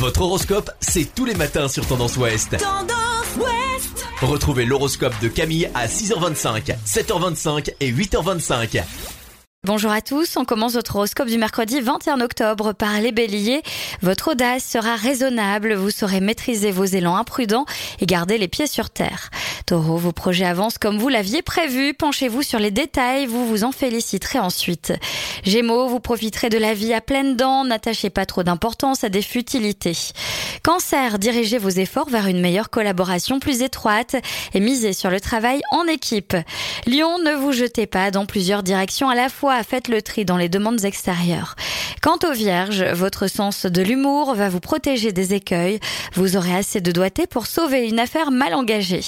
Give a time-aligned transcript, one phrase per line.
[0.00, 2.56] Votre horoscope, c'est tous les matins sur Tendance Ouest.
[2.56, 8.82] Tendance Ouest Retrouvez l'horoscope de Camille à 6h25, 7h25 et 8h25.
[9.66, 13.60] Bonjour à tous, on commence votre horoscope du mercredi 21 octobre par les béliers.
[14.00, 17.66] Votre audace sera raisonnable, vous saurez maîtriser vos élans imprudents
[17.98, 19.28] et garder les pieds sur terre.
[19.70, 23.70] Taureau, vos projets avancent comme vous l'aviez prévu, penchez-vous sur les détails, vous vous en
[23.70, 24.92] féliciterez ensuite.
[25.44, 29.22] Gémeaux, vous profiterez de la vie à pleines dents, n'attachez pas trop d'importance à des
[29.22, 29.96] futilités.
[30.64, 34.16] Cancer, dirigez vos efforts vers une meilleure collaboration plus étroite
[34.54, 36.34] et misez sur le travail en équipe.
[36.88, 40.36] Lion, ne vous jetez pas dans plusieurs directions à la fois faites le tri dans
[40.36, 41.54] les demandes extérieures.
[42.02, 45.78] Quant aux vierges, votre sens de l'humour va vous protéger des écueils.
[46.14, 49.02] Vous aurez assez de doigté pour sauver une affaire mal engagée.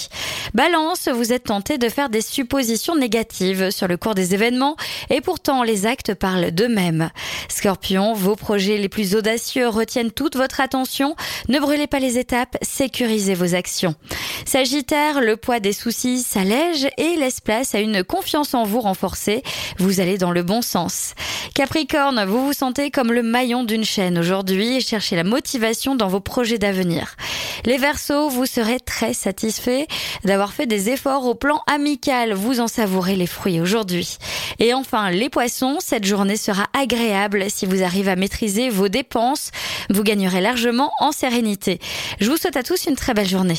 [0.55, 4.77] Balance, vous êtes tenté de faire des suppositions négatives sur le cours des événements
[5.09, 7.11] et pourtant les actes parlent d'eux-mêmes.
[7.49, 11.17] Scorpion, vos projets les plus audacieux retiennent toute votre attention.
[11.49, 13.95] Ne brûlez pas les étapes, sécurisez vos actions.
[14.45, 19.43] Sagittaire, le poids des soucis s'allège et laisse place à une confiance en vous renforcée.
[19.79, 21.15] Vous allez dans le bon sens.
[21.55, 26.09] Capricorne, vous vous sentez comme le maillon d'une chaîne aujourd'hui et cherchez la motivation dans
[26.09, 27.17] vos projets d'avenir.
[27.65, 29.87] Les Verseaux, vous serez très satisfaits
[30.25, 32.33] d'avoir fait des efforts au plan amical.
[32.33, 34.19] Vous en savourez les fruits aujourd'hui.
[34.59, 39.51] Et enfin, les Poissons, cette journée sera agréable si vous arrivez à maîtriser vos dépenses.
[39.91, 41.79] Vous gagnerez largement en sérénité.
[42.21, 43.59] Je vous souhaite à tous une très belle journée.